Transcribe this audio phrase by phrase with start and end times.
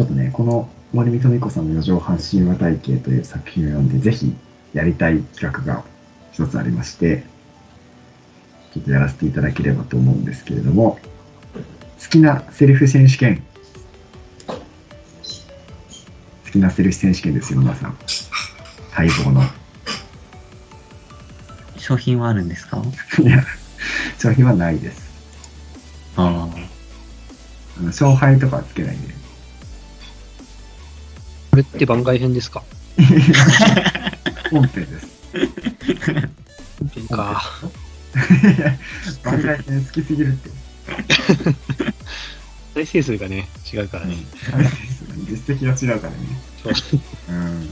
[0.00, 4.34] ちょっとね、この森見富子さんの四畳半神話体系という作品を読んで、ぜひ
[4.72, 5.84] やりたい企画が
[6.32, 7.22] 一つありまして、
[8.72, 10.98] ちょっとやらせていただければと思うんですけれども、
[12.02, 13.42] 好きなセリフ選手権。
[14.46, 14.54] 好
[16.50, 17.98] きなセリフ選手権ですよ、皆さん。
[18.96, 19.42] 待望の。
[21.76, 22.82] 商品はあるんですか？
[23.22, 23.44] いや、
[24.18, 25.02] 商品はないです。
[26.16, 26.26] ああ。
[27.78, 29.19] あの勝敗とかはつけないで。
[31.60, 32.62] これって番外編ですか？
[34.50, 35.06] 本編です。
[36.78, 37.42] 本編か。
[39.22, 40.50] 番外編好きすぎるって。
[42.74, 44.16] 再生数がね、違うからね。
[45.28, 46.18] 実績が違うからね。
[46.62, 46.72] そう
[47.28, 47.68] うん。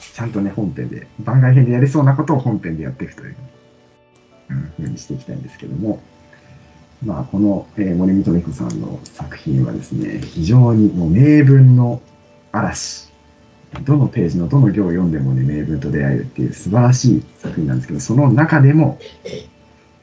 [0.00, 3.36] ちゃんとね、本編で、番外編でやりそうなことを本編でやっていくという、
[4.50, 6.02] うん、ふうにしていきたいんですけども、
[7.02, 12.02] まあ、この、えー森見と子さんの作品はですね、非常にもう名文の
[12.52, 13.08] 嵐。
[13.84, 18.98] どのページのどの行を読んでもね、名文と出会えるっていう素晴らしい作品なんですけど、その中でも、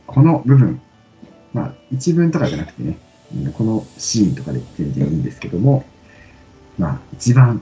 [0.06, 0.80] この部分、
[1.54, 2.98] まあ、一文とかじゃなくてね、
[3.58, 5.84] このシーンとかで全然いいんですけども、
[6.78, 7.62] まあ、一番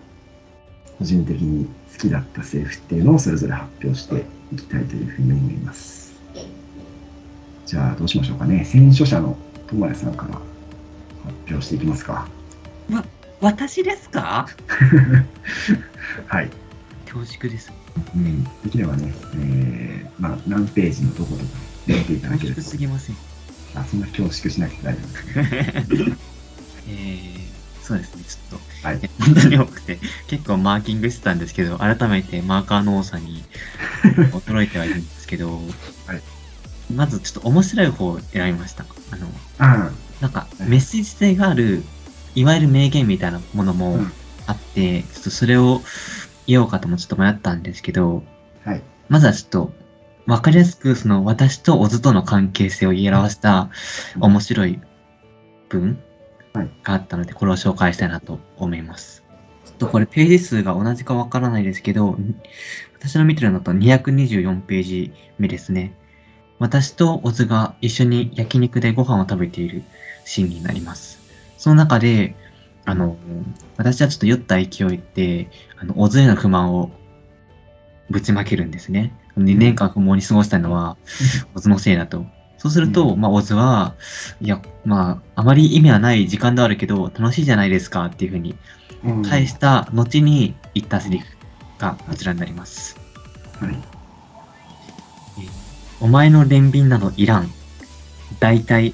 [1.00, 6.14] 個人的に好きだったセリフっていうのをそれぞれ発表していきたいというふうに思います。
[7.66, 8.66] じゃあ、どうしましょうかね。
[8.66, 10.44] 選書者の友也さんから発
[11.50, 12.28] 表していきますか。
[13.44, 14.48] 私ですか？
[16.28, 16.50] はい。
[17.06, 17.72] 恐縮です。
[18.16, 21.50] うん、できればね、えー、まあ、何ページのどことか
[21.86, 22.62] 読んでいただけると。
[22.62, 23.18] すぎません。
[23.76, 26.18] あ、そんな恐縮しなくて大丈夫ですね。
[26.90, 33.44] えー、そうですね、ちょっと、はいえ本当に多くて、結構マーキングしてたんですけど、改めてマーカーの多さに
[34.32, 35.62] 驚いてはいるんですけど、
[36.08, 36.22] はい
[36.94, 38.86] まずちょっと面白い方を選びました。
[39.12, 39.28] あの、
[39.58, 39.90] あ
[40.22, 41.84] なんかメッセージ性がある、
[42.36, 44.12] いわゆる名言みたいなものあ、もうん。
[44.46, 45.82] あって、ちょっとそれを
[46.48, 48.24] 言おうかともちょっと迷ったんですけど、
[48.66, 48.82] はい。
[49.10, 49.74] まずはちょっと、
[50.26, 53.70] わかりやすく、その私とオズとの関係性を言い表した
[54.20, 54.80] 面白い
[55.70, 55.98] 文
[56.54, 59.24] はいがあったので、これを紹介したいなと思います。
[59.66, 62.36] ちょっとこれページ数が同じかわからないですけど、ん
[63.00, 65.94] 私の見てるのだと224ページ目ですね。
[66.60, 69.84] 私とオズが一緒に焼肉でご飯を食べている
[70.24, 71.23] シーンになります。
[71.64, 72.36] その中で、
[72.84, 73.16] あの、
[73.78, 76.92] 私はちょっと酔った勢いで、あの、オズへの不満を
[78.10, 79.16] ぶちまけるんですね。
[79.38, 80.98] 2年間不毛に過ごしたのは、
[81.56, 82.26] オズのせいだと。
[82.58, 83.96] そうすると、うんまあ、オズは、
[84.42, 88.58] いや、まあ、あまり意味はない時間ではあるけど、楽しいじゃないですかっていうふうに
[89.06, 91.26] うん返した後に言ったセリフ
[91.78, 93.00] がこちらになります。
[93.62, 93.76] はい。
[96.02, 97.50] お前の憐憫などいらん。
[98.42, 98.94] 大体、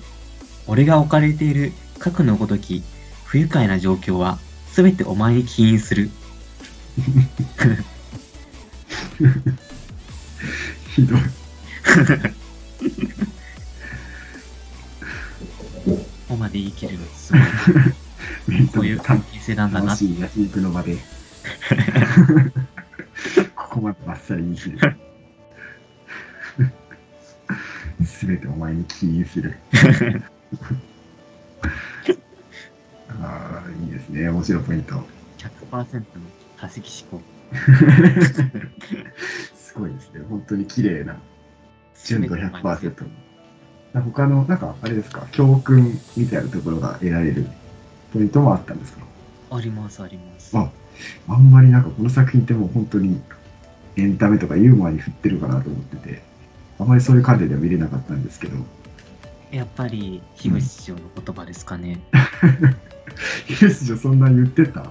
[0.67, 2.83] 俺が置かれている核のごとき
[3.29, 4.39] 不愉快な状況は、
[4.71, 6.09] すべてお前に起因する。
[10.95, 11.19] ひどい。
[15.85, 18.67] ここまで言い切るのすごい。
[18.69, 19.99] こういう関係性なんだな楽。
[19.99, 20.97] しい焼肉の場で。
[23.55, 24.79] ここまでバッサリ言い切る。
[28.07, 29.55] すべてお前に起因する。
[34.19, 34.29] ね。
[34.29, 34.95] 面白いポイント。
[35.71, 36.03] 100%の
[36.57, 37.25] 多席思考。
[39.55, 40.21] すごいですね。
[40.29, 41.17] 本当に綺麗な。
[42.05, 42.93] 純度100%。
[43.93, 47.47] 他の、なんか、あれですか、教訓みたいなところが得られる
[48.13, 49.01] ポイントもあったんですか？
[49.51, 50.55] あります、あります。
[50.57, 50.69] あ
[51.27, 53.19] あんまりなんかこの作品ってもう本当に
[53.95, 56.21] エンタメとかユーモアに振ってるかなと思ってて、
[56.77, 58.57] あまりそういう観点では見れなかったんですけど、
[59.51, 61.99] やっぱり、樋口師匠の言葉ですかね。
[63.47, 64.85] ヒルスじゃそんな言ってた？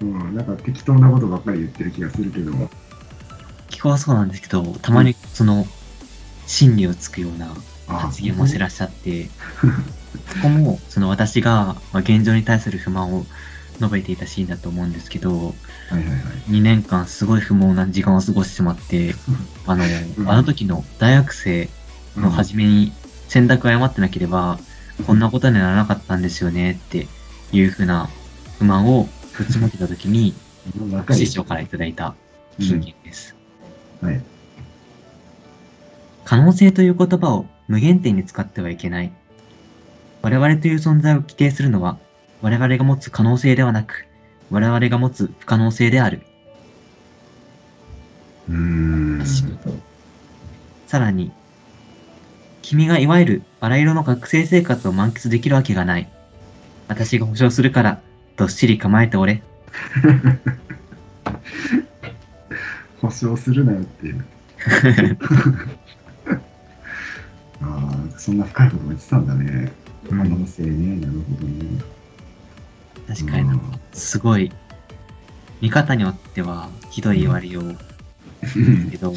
[0.00, 2.70] うん、なんか適当なことばっかり言ってる気がするけども。
[3.70, 5.66] 聞こはそうなんですけど、たまにその、
[6.46, 7.54] 真理をつくような
[7.88, 9.28] あ発言もしてらっしゃって、
[10.34, 13.24] そこも、その私がまあ現状に対する不満を
[13.78, 15.42] 述べていたシーンだと思うんですけど、は
[15.92, 16.16] いはいはい。
[16.50, 19.14] 2年間すごい不毛な時間を過ごしてしまって、
[19.66, 19.84] あの、
[20.18, 21.68] うんあの時の大学生
[22.16, 22.92] の初めに
[23.28, 24.58] 選択を誤ってなければ、
[25.06, 27.06] こんなことにならなかったんですよねって
[27.52, 28.08] いうふうな
[28.58, 30.34] 不満をぶちまけた時に、
[30.76, 32.14] うんわかる師匠からいただいた
[32.58, 33.36] 金言です。
[34.02, 34.20] はい。
[36.24, 39.12] 可能性という言葉を無限定に使ってはいけない。
[40.20, 41.98] 我々という存在を規定するのは、
[42.42, 44.06] 我々が持つ可能性ではなく、
[44.50, 46.22] 我々が持つ不可能性である。
[48.48, 49.24] うーん。
[50.86, 51.32] さらに、
[52.68, 56.08] 君がいわゆるバラ色の学生生活を満喫できるわけがない。
[56.86, 58.02] 私が保証するから、
[58.36, 59.42] どっしり構えておれ。
[63.00, 64.22] 保証するなよっていう。
[67.62, 69.72] ああ、そんな深いことも言ってたんだね。
[70.10, 70.96] 可能性ね。
[70.96, 71.82] なるほどね。
[73.08, 73.58] 確かに
[73.94, 74.52] すごい、
[75.62, 77.68] 見方によってはひどい言われようう
[78.60, 79.16] んけど、はい。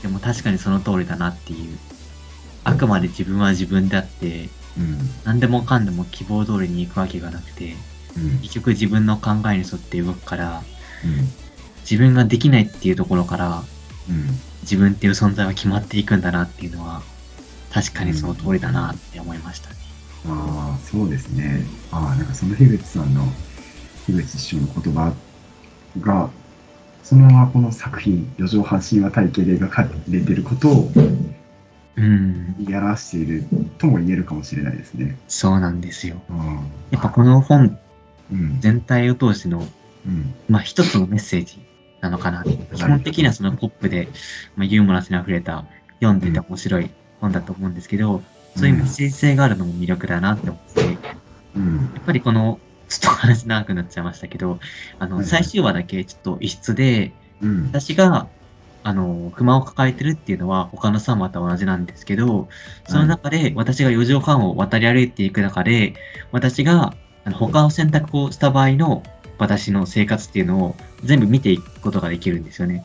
[0.00, 1.78] でも確かにその通りだなっていう。
[2.64, 4.48] あくまで自分は自分であって、
[4.78, 4.98] うん。
[5.24, 7.74] 何でもかんでも希望通りに行くわけがなくて、
[8.16, 8.38] うん。
[8.40, 10.62] 結局自分の考えに沿って動くから、
[11.04, 11.28] うん。
[11.80, 13.62] 自分ができないっていうところから、
[14.08, 14.26] うん。
[14.62, 17.02] 自分っていう存在は決まっていくんだなっていうのは、
[17.72, 19.76] 確かにその通りだなって思いましたね。
[20.28, 21.66] ああ、そうですね。
[21.90, 23.26] ああ、なんかその樋口さんの、
[24.06, 25.12] 樋口師匠の言葉
[26.00, 26.30] が、
[27.02, 30.92] そのままこの作品、四畳半神話体系で描かれていることを
[31.96, 33.44] うん、やらしている
[33.78, 35.16] とも言えるかもしれないですね。
[35.28, 36.22] そうなんですよ。
[36.30, 36.38] うん。
[36.90, 37.78] やっぱこの本
[38.32, 38.60] うん。
[38.60, 39.66] 全体を通しての、
[40.06, 40.34] うん。
[40.48, 41.62] まあ一つのメッセージ
[42.00, 42.44] なのかな。
[42.44, 44.08] 基本的にはそのポップで、
[44.56, 45.64] まあ、ユーモラスに溢れた、
[46.00, 46.90] 読んでて面白い
[47.20, 48.22] 本だと思うんですけど、
[48.56, 51.16] そういうメッセージ性があるのも魅力だなって思って、や
[51.56, 51.92] うん。
[51.98, 52.58] っぱりこの、
[52.88, 54.58] ちょっと話長くなっちゃいましたけど、
[54.98, 57.66] あの、最終話だけちょっと異質で、うん。
[57.66, 58.28] 私が、
[58.84, 62.48] あの、不満を抱えてるっていうのは他の3話と同じなんですけど、
[62.88, 65.94] その中で私が4畳半を渡り歩いていく中で、
[66.32, 66.94] 私が
[67.32, 69.02] 他の選択をした場合の
[69.38, 72.84] 私の生活っていうのを全部見ていくことができるんですよね。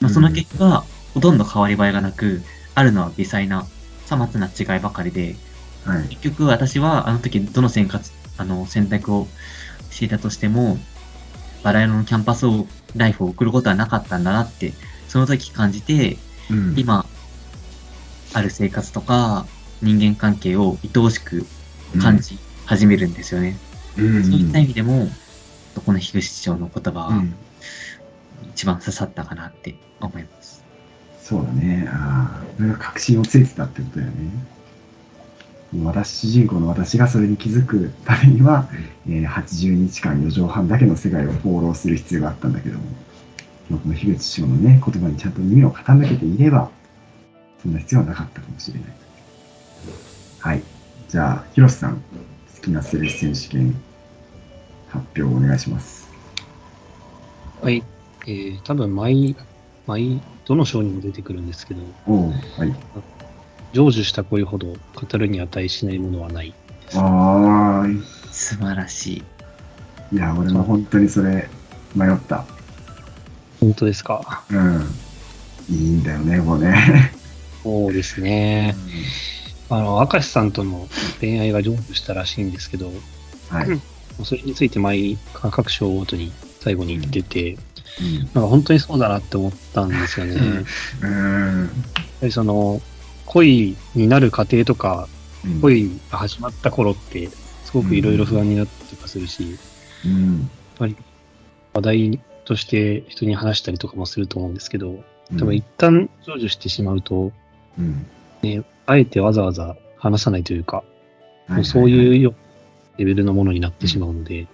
[0.00, 2.42] まあ、その結果、ほとんど変わり映えがなく、
[2.74, 3.66] あるのは微細な、
[4.06, 5.36] さまつな違いばかりで、
[5.84, 6.08] はい。
[6.08, 8.04] 結局私はあの時どの選択
[8.36, 9.28] あの選択を
[9.90, 10.78] していたとしても、
[11.62, 14.72] バラ色のキャンパスをライフを送ることはなかったんだなって、
[15.14, 16.16] その時感じて、
[16.50, 16.74] うん。
[16.76, 17.06] 今、
[18.32, 19.46] ある生活とか
[19.80, 21.46] 人間関係を愛おしく
[22.02, 23.56] 感じ始めるんですよね。
[23.96, 24.24] うん。
[24.24, 25.06] そういった意味でも、
[25.86, 27.32] この樋口師匠の言葉はうん。
[28.54, 30.64] 一番刺さったかなって思います。
[31.22, 31.88] そうだね。
[31.88, 34.14] ああ、それが確信をついてたってことだよね。
[35.84, 38.68] 私、主人公の私がそれに気づくためには、
[39.06, 42.84] えー80日間4畳半だけの世界を放浪する必要があったんだけども、
[43.70, 46.70] まあこの樋口師匠のね、言葉にちゃんと耳を傾けていれば、
[47.62, 48.88] そんな必要はなかったかもしれない。
[50.40, 50.62] はい。
[51.08, 52.00] じゃあ、広瀬さん、好
[52.62, 53.74] きなセレス選手権
[54.88, 56.08] 発表をお願いします。
[57.62, 57.82] はい。
[58.26, 59.34] えー、多分毎、
[59.86, 62.34] 毎、どの章にも出てくるんですけど、おおは
[62.66, 62.74] い。
[63.72, 66.54] 成就した恋ほど語るに値しないものはない。
[66.94, 67.86] ああ、
[68.30, 69.24] 素晴らし
[70.12, 70.16] い。
[70.16, 71.48] いや、俺も本当にそれ、
[71.94, 72.44] 迷った。
[73.64, 74.44] 本当ですか？
[74.50, 74.86] うん。
[75.70, 77.12] いいんだよね、もうね。
[77.62, 78.76] そうですね。
[79.70, 80.86] あの、明石さんとの
[81.20, 82.92] 恋愛が成就したらしいんですけど、
[83.48, 83.68] はい。
[83.68, 83.82] うん
[84.22, 86.30] それについて毎各章ごとに
[86.60, 90.36] 最後に言ってて、うんなんか本当にそうだなって思ったんですよね。
[90.36, 90.44] やっ
[91.02, 91.70] うん。
[92.20, 92.80] ぱりその、
[93.26, 95.08] 恋になる過程とか、
[95.44, 95.60] うん。
[95.60, 97.28] 恋が始まった頃って、
[97.64, 99.58] すごくいろいろ不安になったりとかするし、
[100.04, 100.48] うん。
[100.78, 100.94] 話
[101.80, 105.36] 題として人に話したりとかもすると思うんですけど、うん。
[105.36, 107.32] でも一旦成就してしまうと、
[107.78, 108.06] うん。
[108.86, 110.84] あえてわざわざ話さないというか、
[111.48, 112.34] ははそういうよ
[112.98, 114.46] レベルのものになってしまうので、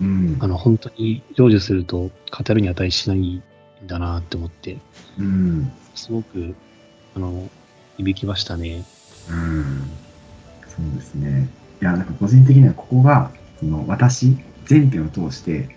[0.00, 0.36] うん。
[0.40, 2.10] あの、本当に成就すると語
[2.54, 3.42] るに値しないん
[3.86, 4.78] だなって思って、
[5.18, 5.70] うん。
[5.94, 6.54] すごく、
[7.14, 7.48] あの、
[7.98, 8.84] 響きましたね。
[9.28, 9.90] うん。
[10.68, 11.48] そうですね。
[11.82, 15.68] いや、なんか個人的にはここが、その私、全編を通して、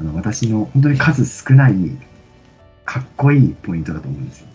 [0.00, 1.74] あの私の本当に数少ない、
[2.86, 4.46] かっこいいポイントだと思うんですよ。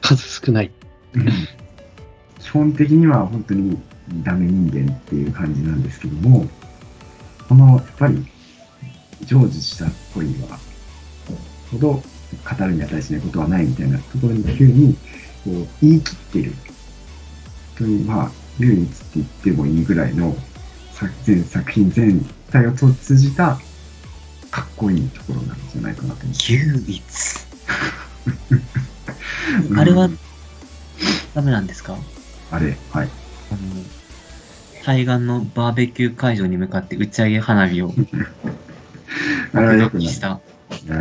[0.00, 0.70] 数少ない。
[2.40, 3.78] 基本的には本当に
[4.22, 6.48] ダメ人間っていう感じなんですけども、
[7.46, 8.26] このやっぱり
[9.26, 10.58] 成就した恋は
[11.70, 12.02] ほど語
[12.66, 14.96] るに値しないことはないみたいなところに急に
[15.44, 16.52] こう言い切ってる。
[16.52, 16.56] 本
[17.76, 20.53] 当にまあ唯一って言ってもいいぐらいの作
[21.24, 22.20] 全作品全
[22.50, 23.58] 体を通じた
[24.50, 26.52] かっこいいところなんじゃないかなと思って。
[26.52, 27.02] 唯一。
[29.76, 30.18] あれはうん
[31.34, 31.96] ダメなんですか？
[32.52, 33.08] あれ、はい。
[33.50, 33.58] あの、
[34.84, 37.92] 対岸のバーベキュー会場に向かって打ち上げ花火を
[39.52, 40.08] あれは良くない。
[40.08, 40.40] したは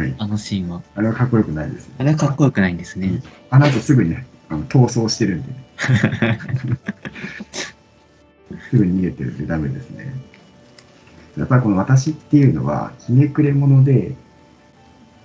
[0.03, 0.15] い。
[0.17, 0.81] あのシーンは。
[0.95, 1.89] あれはかっこよくないです。
[1.99, 3.21] あれはかっこよくないんですね。
[3.51, 5.63] あの後すぐにね、あの逃走してるんで、ね、
[8.69, 10.13] すぐに逃げてるんでダメですね。
[11.37, 14.15] やっぱりこの私っていうのは、ひねくれ者で、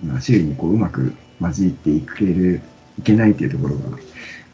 [0.03, 2.61] まあ、周囲にこううまく混じっていける、
[2.99, 3.99] いけないっていうところが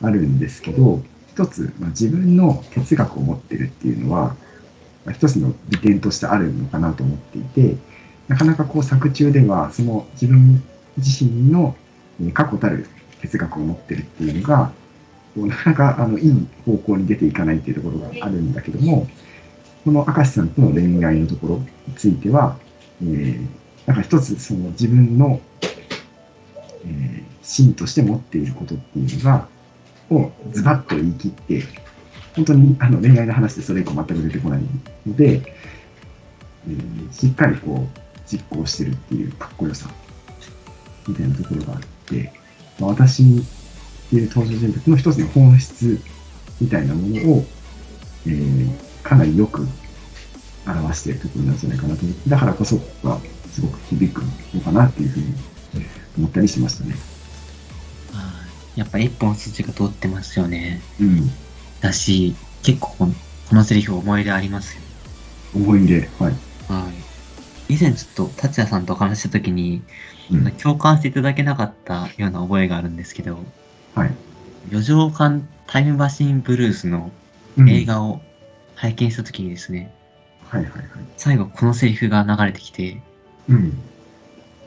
[0.03, 4.37] あるんですけど、一つ、まあ、自分の哲学を持ってるっていうのは、
[5.05, 7.77] まあ一つの利点としてあるのかなと思っていて、
[8.29, 10.63] なかなかこう作中では、その自分
[10.97, 11.77] 自身の
[12.21, 12.87] えー確固たる
[13.21, 14.73] 哲学を持ってるっていうのが、
[15.35, 19.07] こうなかなかあのいい方向に出ていかないっていうところがあるんだけども、
[19.85, 22.57] この明石さんとの恋愛のところについては、
[23.03, 23.47] えー
[23.87, 25.41] なんか一つその自分の、
[26.87, 29.49] えー芯として持っていることっていうのが、
[30.09, 31.63] をズバッと言い切って、
[32.35, 34.63] 本当にあの恋愛の話でそれ以降全く出てこない
[35.07, 35.43] ので、
[36.67, 39.91] えーしっかりこう実行してるっていうかっこよさ
[41.07, 42.33] みたいなところがあって、
[42.81, 43.23] まあ、私
[44.15, 46.01] っていう登場人物の一つの本質
[46.61, 47.45] みたいなものを、
[48.27, 49.69] えーかなりよく
[50.67, 54.23] 表しているところなんじゃないかなと思って、だからこそはすごく響く
[54.55, 55.27] のかなっていうふうに
[56.17, 56.95] 思ったりしましたね。
[58.13, 58.33] は
[58.77, 60.81] いやっぱ一本筋が通ってますよね。
[60.99, 61.31] うん。
[61.83, 63.13] だし、結構この
[63.51, 64.81] このセリフ思い入れありますよ。
[65.55, 66.09] 思い入れ。
[66.19, 66.33] はい。
[66.73, 66.91] は
[67.69, 67.75] い。
[67.75, 69.83] 以前ちょっと達也さんとお話しした時に、
[70.33, 70.51] うん。
[70.53, 73.39] 共感していただけなかったような覚えがあるんですけど、
[73.95, 74.15] はい。
[74.71, 77.11] 四畳間タイムマシンブルースの
[77.57, 78.21] うん映画を
[78.75, 79.93] 拝見した時にですね、
[80.49, 80.85] はいはいはい。
[81.17, 83.01] 最後このセリフが流れてきて、
[83.49, 83.79] うん。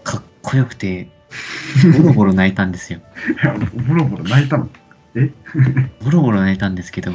[0.04, 1.10] かっこよくて、
[2.02, 3.00] ボロボロ泣いたんですよ。
[3.44, 4.70] いや、ボロボロ泣いたの？
[5.16, 5.32] え？
[6.04, 7.12] ボロボロ泣いたんですけど、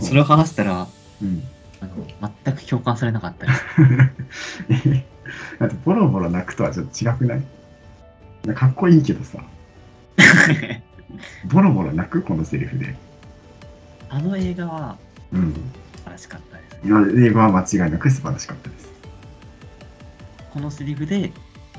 [0.00, 0.86] それを話したら、
[1.22, 1.42] うん。
[1.80, 3.62] あの全く共感されなかったです。
[4.68, 5.04] え？
[5.58, 7.42] だってボロボロ泣くとはちょっと違くない？
[8.54, 9.38] かっこいいけどさ、
[11.46, 12.22] ボロボロ泣く？
[12.22, 12.94] このセリフで。
[14.10, 14.96] あの映画は
[15.32, 15.52] うん。
[15.52, 15.60] 素
[16.04, 17.22] 晴らしかったですいね。
[17.22, 18.88] や、英語は間違いなく素晴らしかったです。
[20.52, 21.32] このセリフで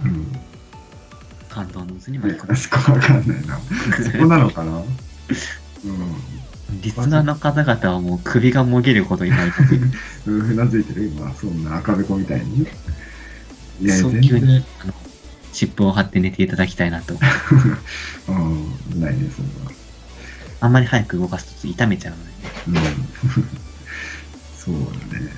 [0.04, 0.32] うん。
[1.50, 3.58] 感動の渦に巻き込まれそこわかんないな。
[4.12, 4.80] そこなのかな？
[4.80, 4.86] うん。
[6.82, 9.78] リスナーの方々はもう首がもげるほどいないので、
[10.32, 11.06] うなずいてる？
[11.08, 12.68] 今、そんな赤べこみたいに？
[13.82, 14.64] いや、早全然。
[15.60, 17.16] 急にあの湿布を貼って寝ていただきたいなと。
[18.28, 19.16] うん、ない。
[20.62, 22.32] あんまり早く動かすと痛めちゃうので。
[22.68, 22.96] うん。
[24.58, 24.76] そう
[25.12, 25.32] だね。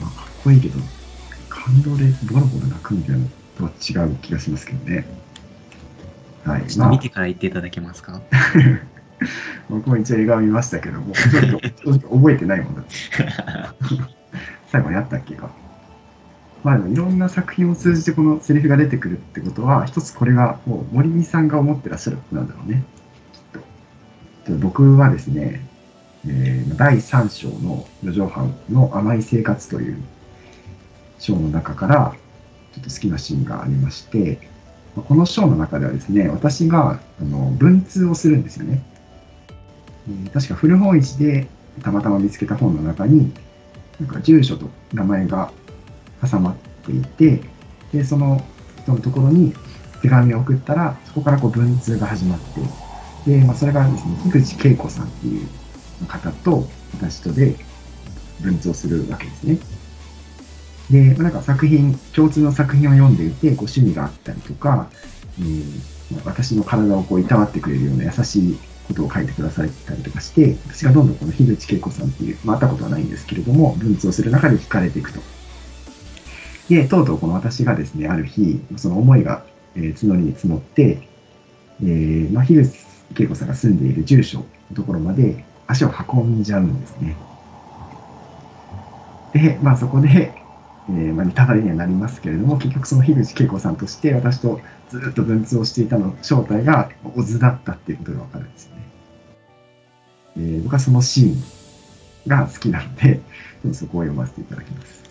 [0.00, 0.80] まあ、かっこいいけど、
[1.48, 5.06] 感動でボロボロ泣くみたいなのとは違う気がしますけどね。
[6.44, 6.60] はい。
[6.60, 8.22] まあちょっと見、てから言っていただけますか？
[9.70, 12.92] 僕も一応映画を見ましたけども、ちょっとちょっと覚えてないもんだって。
[14.66, 15.61] 最後にあったっけか？
[16.62, 22.84] まあいろんな作品を通じてこのセリフが出てくるってことは、一つこれがもう森美さんが思ってらっしゃることなんだろうね。
[23.32, 23.40] きっ
[24.44, 24.58] と。
[24.58, 25.66] 僕はですね、
[26.26, 30.00] えー第3章の四畳半の甘い生活という
[31.18, 32.14] 章の中から
[32.74, 34.38] ちょっと好きなシーンがありまして、
[34.94, 38.82] この章の中ではですね、私があの文通をするんですよね。
[40.08, 41.48] えー確か古本市で
[41.82, 43.32] たまたま見つけた本の中に、
[43.98, 45.50] なんか住所と名前が
[46.26, 47.42] 挟まっていて、
[47.92, 48.40] で、その
[48.82, 49.54] 人のところに
[50.00, 52.38] 手紙を送ったら、そこからこう文通が始まっ
[53.24, 55.46] て、で、まあ、それがですね、樋口恵子さんっていう
[56.06, 57.54] 方と私とで
[58.40, 59.58] 文通をするわけですね。
[60.90, 64.88] で、まなんか作品、共通の作品を読んでいて、こう趣味があったりとか、
[65.38, 75.20] えーま私の体をこういたわってくれるような優しいことを書いてくださったりとかして、私がどんどんこの樋口恵子さんっていう、まあ、会ったことはないんですけれども、文通をする中で惹かれていくと。
[76.72, 79.44] で、とうとうこの私がですね、ある日、その思いが、
[79.76, 81.06] えー募りに募って、
[81.82, 82.66] えーまあ、樋
[83.14, 87.14] 口恵子さんが住んでいる住所のところまで足を運んじゃうんですね。
[89.34, 90.32] で、まあそこで、
[90.88, 98.82] えーまあ、ネタバレにはなりますけれども、結局その樋口恵子さんとして私とずっと文通をしていたの正体がオズだったっていうことがわかるんですよね。
[100.38, 101.42] えー僕はそのシーン
[102.26, 105.01] が好きなので、ちょっとそこを読ませていただきます。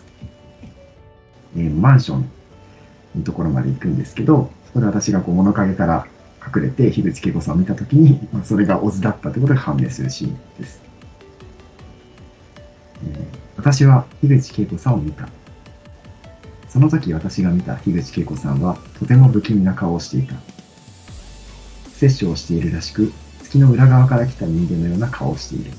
[1.56, 2.30] えーマンション
[3.16, 6.06] のところまで行くんですけど、そこで私がこう物陰から
[6.54, 10.80] 隠れて樋口恵子さんを見たときに、まあ、それがオズだったということが判明するシーンです。
[13.04, 15.28] えー私は樋口恵子さんを見た。
[16.68, 20.34] その時私が見た樋口恵子さんはとても不気味な顔をしていた。
[21.92, 23.12] 摂取をしているらしく、
[23.44, 25.70] 月の裏側から来た人間のような顔をしている。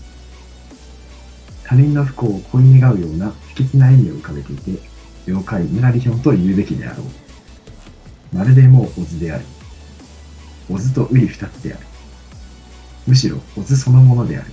[1.65, 4.79] 他人の不幸を恋願うような不吉な笑みを浮かべていて、
[5.27, 8.35] 妖怪ムラリヒョンと言うべきであろう。
[8.35, 9.45] まるでもうオズである。
[10.69, 11.85] オズとウリ二つである。
[13.07, 14.47] むしろオズそのものである。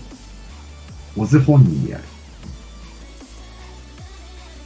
[1.16, 2.04] オズ本人である。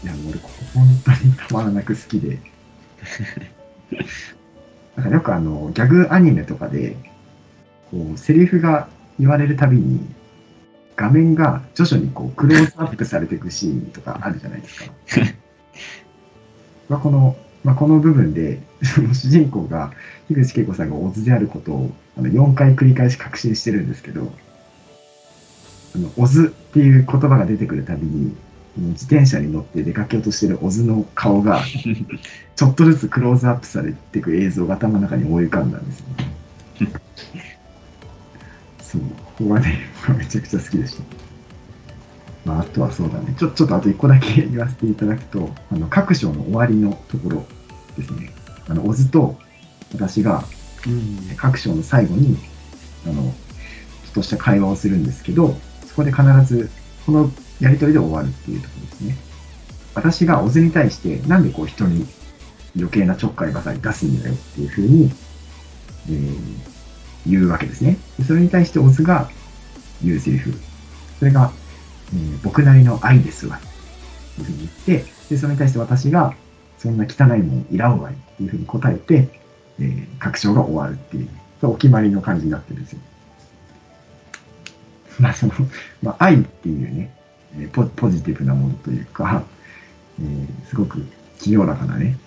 [0.05, 2.39] いや、俺、ここ本当にたまらなく好きで。
[4.97, 6.97] なんかよくあの、ギャグアニメとかで、
[7.91, 10.01] こう、セリフが言われるたびに、
[10.97, 14.93] 画面が徐々にこうクローズアップされていくシーンとかあるじゃないですか。
[16.89, 19.93] まあこの、まあ、この部分で、 その主人公が、
[20.29, 24.33] 樋口恵子さんがオズであることをあの4回繰り返し確信してるんですけど、
[25.95, 28.35] あのオズっていう言葉が出てくるたびに、
[28.77, 31.63] 自転車に乗って出かけようとしてるオズの顔が、
[32.57, 36.33] ちょっとずつクローズアップされていく映像が頭の中に思い浮かんだんですよ、ね。
[38.83, 39.79] そう、ここがね、
[40.19, 41.24] めちゃくちゃ好きでした。
[42.45, 43.35] まあ、あとはそうだね。
[43.39, 47.47] ちょちょっとあと一個だけ言わせていただくと、 あの各章の終わりのところ
[47.97, 48.31] ですね。
[48.69, 49.39] あの、オズと
[49.93, 50.45] 私が
[50.87, 51.37] うん。
[51.37, 52.37] 各章の最後に、
[53.07, 53.31] あの、ちょ
[54.11, 56.71] っとした会話をするんですけど、そこで必ず、
[57.07, 59.17] このやりとりで終わるっていうところですね。
[59.95, 62.07] 私がオズに対して、なんでこう人に
[62.77, 65.11] 余計なちょっかいばかり出すんだよっていうふうに、
[66.09, 66.75] えー
[67.27, 67.97] 言うわけですね。
[68.19, 69.31] でそれに対してオズが
[70.03, 70.53] 言うセリフ。
[71.19, 71.53] それが、
[72.15, 73.59] え僕なりの愛ですわ。
[74.37, 76.35] というふうに言って、で、それに対して私が、
[76.79, 79.29] そんな汚いもんいらんわいっていうふうに答えて、
[79.81, 81.29] えー、確証が終わるっていう、
[81.61, 82.99] そお決まりの感じになってるんですよ。
[85.19, 85.53] まあ、その、
[86.03, 87.11] まあ、愛っていうね、
[87.59, 89.43] えポポジティブなものというか、
[90.21, 91.05] えーすごく
[91.39, 92.19] 清らかなね、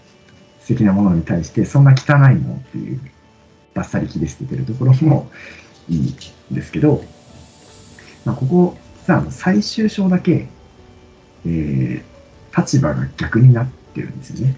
[0.62, 3.00] 素敵なものに対して、そんな汚いもんっていう、
[3.74, 5.30] バッサリ切り捨ててるところも
[5.90, 7.04] いいんですけど、
[8.26, 8.78] まあ、ここ、
[9.08, 10.50] さあの、最終章だけ、
[11.46, 12.04] えー
[12.58, 14.56] 立場が逆になってるんですよね。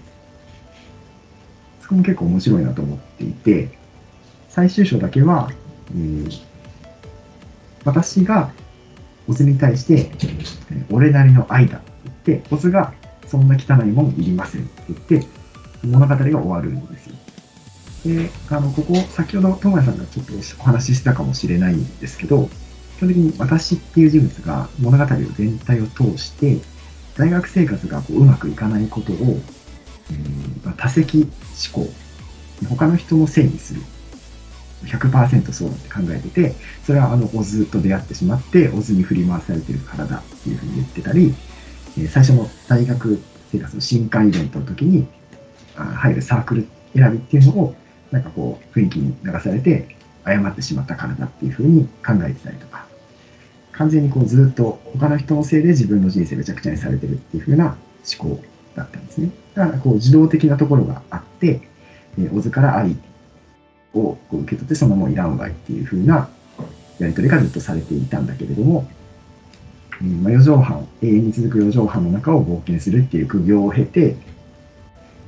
[1.82, 3.68] そこも結構面白いなと思っていて、
[4.48, 5.52] 最終章だけは、
[5.92, 6.40] えー
[7.84, 8.50] 私が
[9.28, 10.10] オズに対して、
[10.90, 11.92] 俺なりの愛だって
[12.26, 12.92] 言って、オズが
[13.26, 15.26] そんな汚いもんいりませんって言って、
[15.84, 17.16] 物語が終わるんですよ。
[18.04, 22.48] で、あの、ここ、先ほど、友也さんがちょっとお話ししたかもしれないんですけど、
[23.00, 26.58] 基本的に私っていう人物が物語を全体を通して、
[27.16, 29.16] 大学生活がこううまくいかないことを、
[30.10, 31.26] えーまあ多責
[31.72, 31.90] 思考、
[32.68, 33.80] 他の人のせいにする。
[34.84, 41.34] 100%そうだって考えてて、それはあの、オズと出会ってしまって、オズに振り回されてるからだっていうふうに言ってたり、
[41.96, 43.18] えー最初の大学
[43.50, 45.06] 生活の新刊イベントの時に、
[45.74, 47.74] あ入るサークル選びっていうのを、
[48.10, 52.89] なんかこう、雰囲気に流されて、謝ってしまったからだっていうふうに考えてたりとか、
[53.80, 57.78] 完全にこうずっと他の人のせいで自分の人生めちゃくちゃにされてるっていう風な
[58.20, 58.42] 思考
[58.76, 59.30] だったんですね。
[59.54, 61.62] だからこう自動的なところがあって、
[62.18, 62.94] えー、オズから愛
[63.94, 66.28] をこう受け取ってそのもういらんわいっていう風な
[66.98, 68.86] やり取りがずっとされていたんだけれども、
[70.02, 74.14] えーまあ、四畳半、永遠に続く四畳半の中を冒険するっていう苦行を経て、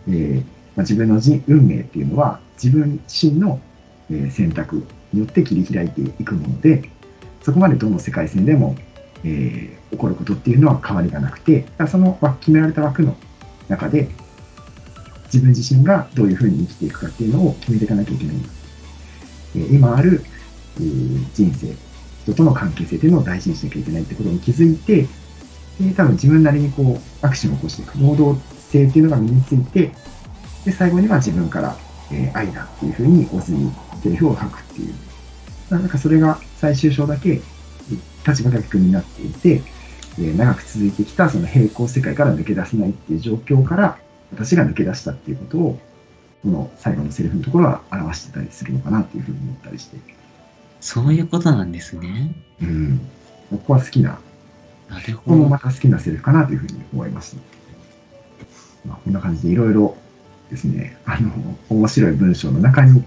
[0.09, 3.61] えーまあ、自分の人運命っていうのは自分自身の、
[4.11, 4.85] え選択
[5.15, 6.91] によって切り開いていくもので、
[7.43, 8.77] そこまでどの世界線でも、
[9.25, 13.15] えー起こることっていうのは変わりがなくて、その決められた枠の
[13.69, 14.09] 中で、
[15.27, 18.37] 自分自身がどういうふうに生きていくかっていうのを決めていかなきゃいけない。
[19.57, 20.25] えー今ある、
[20.79, 21.75] えー人生、
[22.23, 25.03] 人との関係性っていうのを大事にしなきゃいけないってことに気づいて、
[25.79, 28.39] で多分自分なりにこう、アクションを起こしていく、能動
[28.71, 29.93] 性っていうのが身について、
[30.65, 31.77] で、最後には自分から、
[32.11, 33.71] えー愛だっていうふうに、オズに
[34.03, 34.95] セリフを吐くっていう。
[35.69, 37.41] なんかそれが最終章だけ
[38.25, 39.63] 立場が逆になっていて、
[40.17, 43.99] えー長く続いてきたその平行世界から抜け出せないっていう状況から
[44.33, 45.81] 私が抜け出したっていうことを
[46.45, 49.97] この最後のセリフのところは表してたりするのかなっていうふうに思ったりして、
[50.81, 52.33] そういうことなんですね。
[52.61, 53.01] うん、
[53.51, 54.21] ここは好きな、
[54.89, 55.49] なるここもほど。
[55.49, 57.39] また好きなセリフかなというふうに思いました。
[58.87, 59.97] まあ、こんな感じでいろいろ
[60.51, 61.33] ですね、あの、
[61.71, 63.03] 面白い文章の中に、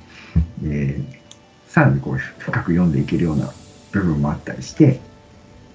[0.65, 1.24] えー
[1.75, 3.51] さらにこう深く読んでいけるような
[3.91, 5.01] 部分もあったりして、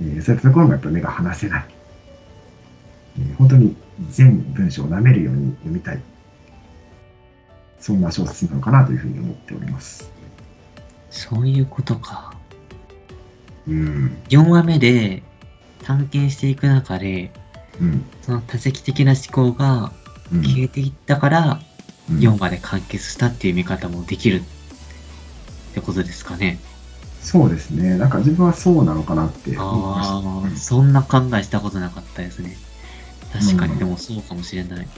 [0.00, 1.64] えーそういったところもやっぱ目が離せない。
[3.18, 3.76] えー本当に
[4.08, 6.00] 全文章を舐めるように読みたい。
[7.80, 10.10] そんな小説なのかなというふうに思っております。
[11.10, 12.32] そういうことか。
[13.68, 14.16] うん。
[14.30, 15.22] 4話目で
[15.82, 17.30] 探検していく中で、
[17.78, 18.06] うん。
[18.22, 19.92] その多責的な思考が
[20.32, 20.42] うん。
[20.42, 21.60] 消えていったから、
[22.10, 24.42] うん4話で完結したっていう見方もできるっ
[25.74, 26.58] てことですかね。
[27.22, 27.98] そうですね。
[27.98, 30.14] なんか自分はそうなのかなって思いました。
[30.14, 32.56] ああ、そんな考えしたことなかったですね。
[33.32, 34.84] 確かうんに、でもそうかもしれない。
[34.84, 34.90] こ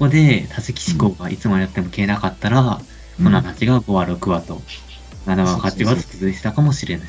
[0.00, 2.78] こで多責思考がいつまでやっても消えなかったら、うん
[3.16, 4.60] この話が5話、6話と、
[5.24, 7.08] 7話、8話と続いてたかもしれない。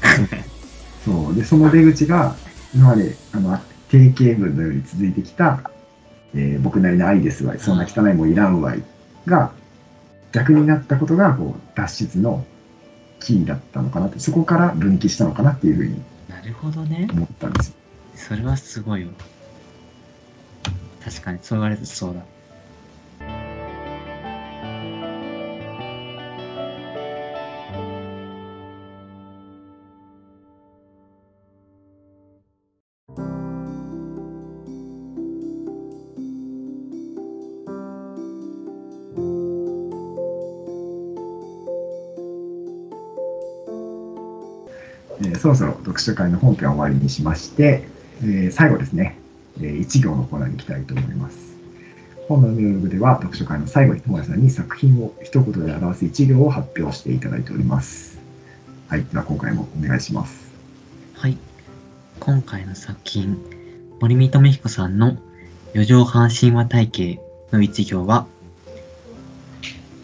[1.04, 1.34] そう。
[1.34, 2.34] で、その出口が、
[2.74, 3.60] 今まで、あの、
[3.90, 5.60] 定型文のように続いてきた、
[6.34, 8.82] えー僕なりの愛ですわい、そんな汚いもんいらんわい
[9.26, 9.50] が、
[10.32, 12.44] 逆になったことが、こう、脱出の、
[13.20, 17.08] キーだったのかなって、そこから分岐したのかなっていうふうになるほどね。
[17.12, 17.74] 思ったんですよ。
[18.14, 19.10] それはすごいわ。
[21.04, 22.22] 確かに、そう言われるとそうだ。
[46.00, 47.88] ろそろ読書会の本編を終わりにしまして、
[48.22, 49.18] えー最後ですね、
[49.58, 51.50] えー一行のコーナーに行きたいと思います。
[52.28, 58.20] 本のメールでは読書会の最後に友達さんに作品を一言で表す一行を発表していただいております。
[58.88, 60.52] はい、では今回もお願いします。
[61.14, 61.36] はい。
[62.20, 63.36] 今回の作品、
[64.00, 65.16] 森見智彦さんの
[65.74, 67.20] 四畳半神話体系
[67.52, 68.26] の一行は、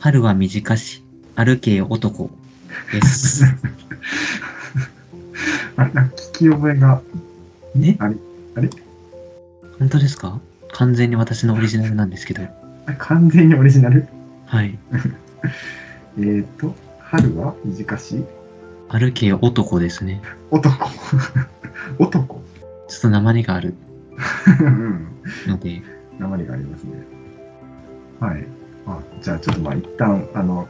[0.00, 1.02] 春は短し、
[1.36, 2.30] 歩けよ男
[2.92, 3.44] です。
[5.76, 7.00] あれ、なんか聞き覚えが、
[7.74, 7.96] ね？
[7.98, 8.16] あれ、
[8.56, 8.70] あれ？
[9.78, 10.40] 本当ですか？
[10.72, 12.42] 完全に私のオリジナルなんですけど。
[12.98, 14.06] 完全にオリジナル？
[14.46, 14.78] はい。
[16.18, 18.24] えーと、春は短し
[18.88, 20.22] 歩けよ男ですね。
[20.50, 20.88] 男。
[21.98, 22.42] 男？
[22.88, 23.74] ちょっと鉛がある
[24.60, 25.06] うん。
[25.46, 25.82] ので、
[26.18, 26.92] 鉛がありますね。
[28.20, 28.44] はい。
[28.86, 30.68] あじゃあちょっとまあ一旦、あの、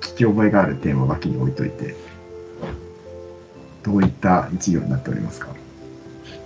[0.00, 1.94] 聞き覚えがあるテーマを脇に置いといて、
[3.82, 5.48] どういった一行になっておりますか？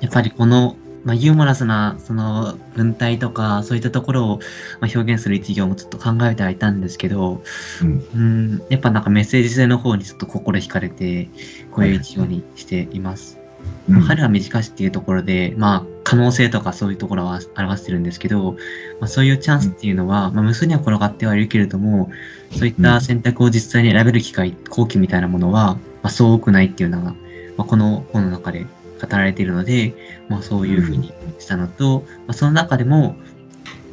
[0.00, 4.40] やっぱりこの、まあ、ユーモラスなその文体とかそういったところを
[4.80, 7.42] まあ表現する一行もちょっと考えてはいたんですけど、
[7.82, 8.06] うん。
[8.14, 11.28] うん、やっぱなんかメッセージ性の方にちょっと心惹かれて、
[11.70, 13.38] こういう一行にしています。
[13.38, 13.44] うん
[13.86, 18.52] 春は短しっていうところで、まあ、可能性とかそういうところは表してるんですけど、
[19.00, 22.10] まあ、そういうチャンスっていうのは、まあ、無数には転がってはいるけれども、
[22.50, 27.14] そういった選択を実際に選べる機会、好機みたいなものは、まあ、そう多くないっていうのが、
[27.56, 28.66] まあ、この本の中で
[29.00, 29.94] 語られているので、
[30.28, 33.16] まあ、そういうふうにしたのと、まあ、その中でも、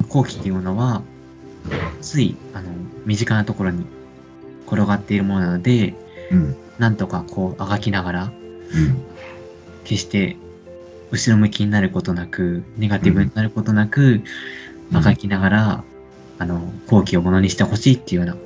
[0.08, 1.02] 好機っていうものは、
[2.00, 2.70] つい、あの、
[3.06, 3.86] 身近なところに
[4.66, 5.94] 転がっているものなので、
[6.30, 6.56] うん。
[6.78, 8.32] なんとかこう、あがきながら、うん。
[9.84, 10.36] 決して
[11.12, 14.22] 後ろ向きになることなく、ネガティブになることなく、
[14.94, 15.84] あがきながら、
[16.38, 18.36] あの、後期をものにしてほしいっていうような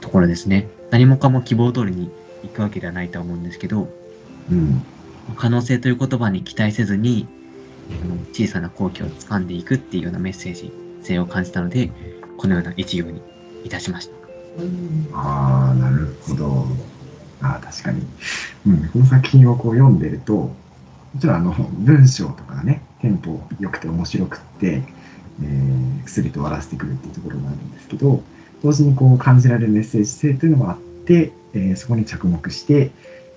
[0.00, 0.68] ところですね。
[0.90, 2.10] 何もかも希望通りに
[2.42, 3.88] 行くわけではないと思うんですけど、
[4.50, 4.82] うん。
[5.36, 7.26] 可能性という言葉に期待せずに、
[8.32, 11.90] 小さな後期を掴んでいくっていうようなメッセージ性を感じたので、
[12.36, 13.20] このような一行に
[13.64, 14.14] いたしました。
[15.14, 16.66] ああ、なるほど。
[17.40, 18.02] ああ、確かに。
[18.66, 18.88] うん。
[18.88, 20.54] この作品をこう読んでると、も
[21.20, 24.82] ちろんあの、文章とかがね、テンポ良くて面白くって、
[25.42, 28.22] えー、薬と笑わせてくるっていうところがあるんですけど、
[28.62, 32.90] 同時にこう感じられるメッセージ性というのもあって、えーそこに着目して、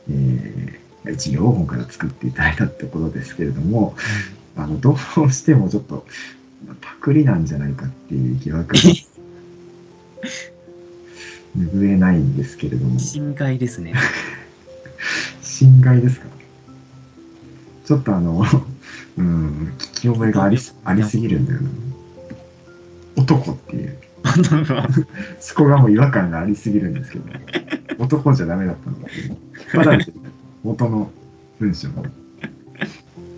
[0.10, 3.96] えー、一行を今回は作っていただいたってことですけれども、
[4.56, 6.06] あの、どうしてもちょっと、
[6.82, 8.82] パクリなんじゃないかっていう疑惑が
[11.58, 13.94] 拭えないんですけれども、深海ですね。
[15.42, 16.28] 侵害ですか？
[17.86, 18.44] ちょっとあの、
[19.18, 21.70] うん、聞き覚えがありすありすぎるんだよな。
[23.16, 23.98] 男っていう。
[25.40, 27.26] そこがもう違和感がありすぎるんですけど、
[27.98, 29.08] 男じゃダメだったのか。
[29.74, 29.98] まだ
[30.68, 31.10] 元の
[31.60, 31.92] 文章を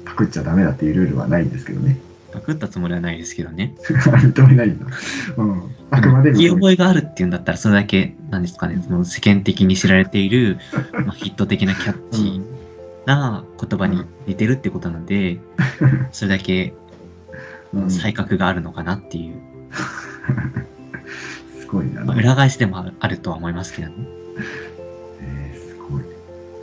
[0.03, 1.99] パクっちゃダメだっていうルールはないんですけどね。
[2.31, 3.75] パクったつもりはないですけどね。
[3.85, 4.85] 認めないんだ。
[5.37, 5.61] うん。
[5.91, 10.57] あくまで聞き覚えがあるっていうんだったら、それだけ、なんですかね、その世間的に知られている、
[11.05, 12.41] まあ、ヒット的なキャッチー
[13.05, 15.39] な言葉に似てるってことなので、
[16.11, 16.73] それだけ
[17.73, 19.35] うん才覚があるのかなっていう、
[21.61, 22.03] すごいな。
[22.03, 23.93] まあ裏返しでもあるあるとは思いますけどね。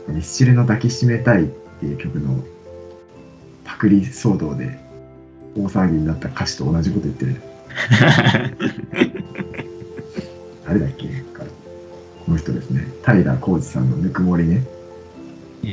[0.07, 1.45] ミスチルの抱きしめたいっ
[1.79, 2.43] ていう曲の
[3.65, 4.77] パクリ騒動で
[5.55, 7.41] 大騒ぎになった歌詞と同じこと言ってる。
[10.65, 11.07] 誰だっけ？
[12.25, 12.87] この人ですね。
[13.05, 14.65] 平浩二さんのぬくもりね。
[15.63, 15.67] え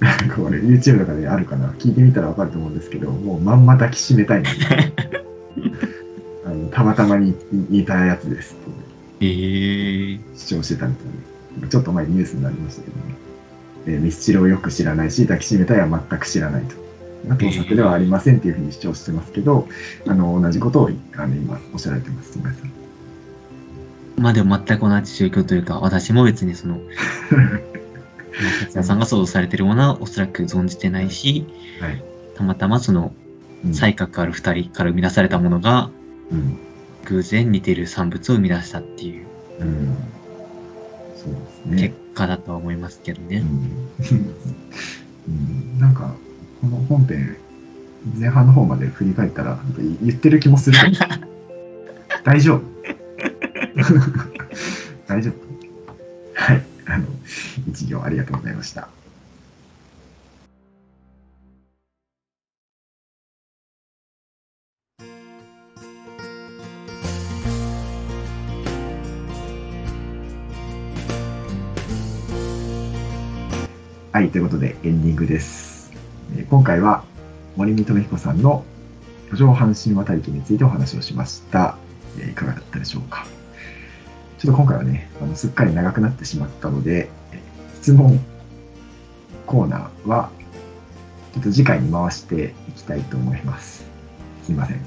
[0.00, 1.68] ー、これ YouTube とかであるかな？
[1.78, 4.42] 聞いてみたらわかると思うんですけど、もうまんま抱きしめたい
[6.44, 8.72] あのたまたまに似たやつですって
[9.24, 11.11] えー、主張してたみたいで、
[11.68, 13.14] ちょっと前にニュースになりましたけどね。
[13.86, 16.76] えーミスチルをよく知らないし、抱きしめたいは全く知らないと。
[17.38, 19.68] 盗作ではありませんっていうふうに主張してますけど、
[20.06, 22.72] あの同じことをあの今おっしゃられてます、皆さん。
[24.16, 26.80] まあでも全く同じ状況というか、私も別にその、
[28.60, 31.46] 達也さんが想像されているものはおそらく存じてないし、
[31.80, 32.02] はい。
[32.34, 33.12] たまたまその
[33.64, 35.90] うん才覚ある二人から生み出されたものが
[36.30, 36.58] うん。
[37.04, 39.26] 偶然似ている産物を生み出したっていう
[39.60, 39.96] うん。
[41.22, 41.94] そうですね結。
[42.14, 43.38] 果だとは思いますけどね。
[43.38, 43.88] うん
[45.28, 46.14] うんなんか、
[46.60, 47.36] この本編、
[48.18, 49.58] 前半の方まで振り返ったら、
[50.02, 50.78] 言ってる気もする。
[52.24, 52.62] 大丈夫
[55.06, 55.34] 大丈夫
[56.34, 56.62] はい。
[56.86, 57.06] あの、
[57.68, 58.88] 一行ありがとうございました。
[74.32, 75.92] ということでエンディングです。
[76.48, 77.04] 今回は
[77.56, 78.64] 森見智彦さんの
[79.30, 81.76] 路上半神話体験についてお話をしました。
[82.18, 83.26] いかがだったでしょうか。
[84.38, 87.10] ちょっと今回はね、あのすっかり長くなってしまったので、
[87.82, 88.18] 質問
[89.44, 90.30] コーナーは
[91.34, 93.84] ちょっと次回に回していきたいと思います。
[94.44, 94.80] すいません。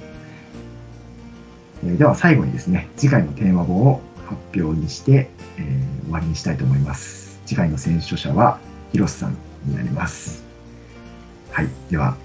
[1.83, 5.29] えーでは最後にですね、次回のテーマ本を発表にして、
[5.59, 7.39] えー終わりにしたいと思います。
[7.45, 8.59] 次回の選書者は
[8.91, 10.43] 広瀬さんになります。
[11.51, 11.67] はい。
[11.89, 12.15] では、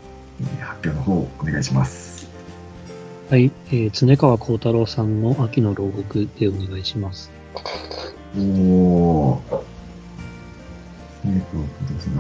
[0.40, 2.28] えー発表の方をお願いします。
[3.30, 7.30] はい、えー、常川幸太郎さんの秋の牢獄でお願いします。
[8.36, 9.42] おお。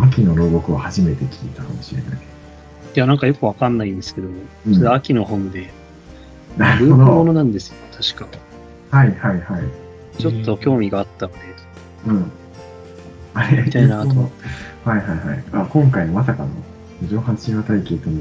[0.02, 2.18] 秋の牢獄を初めて聞いたかもしれない。
[2.94, 4.28] いや、なんかよくわかんないんですけど
[4.74, 5.70] それ秋の本で、
[6.56, 7.32] なるほループものど。
[7.32, 8.38] なんですよ、確か。
[8.90, 9.62] はいはいはい。
[10.20, 11.38] ちょっと興味があったので、
[12.06, 12.32] うん。
[13.34, 14.08] あれ、みたいなと。
[14.84, 15.44] はいはいはい。
[15.52, 16.48] あ今回まさかの
[17.08, 18.20] 上半身話体系との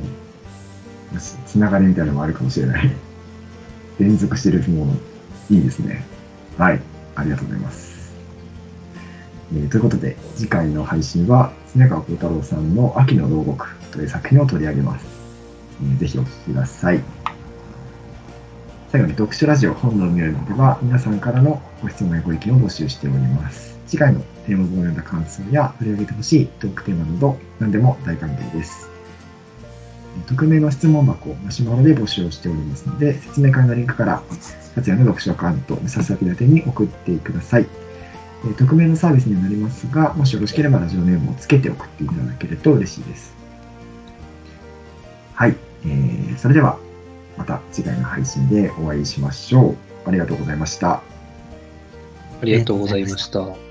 [1.46, 2.92] つながりみたいなのもあるかもしれない。
[4.00, 4.94] 連続してるもの、
[5.50, 6.06] いいですね。
[6.58, 6.80] はい。
[7.16, 8.14] ありがとうございます。
[9.54, 15.06] えーということで、次回の配信は、常川幸太郎さんの秋の牢獄という作品を取り上げます。
[15.82, 17.02] えーぜひお聞きください。
[18.92, 23.79] 最後に読書ラジオ本の見るのでは、皆さんからのご質問やご意見を募集しております。
[23.90, 28.88] 次回のテーマ本を読んだ感想や取り上げてほしいトークテーマなど何でも大歓迎です。
[30.28, 34.22] 匿名の質問箱、マシュマロで募集をしておりますので、説明会のリンクから、
[34.76, 37.68] 達也の読書アカウント、武蔵先立に送ってください。
[38.46, 43.36] え匿名のサービスにはなりますが、もしよろしければラジオネームをつけて送っていただけると嬉しいです。
[45.34, 45.56] はい。
[45.86, 46.78] えー、それでは、
[47.38, 49.76] また次回の配信でお会いしましょう。
[50.06, 51.02] ありがとうございました。
[52.42, 53.69] ありがとうございました。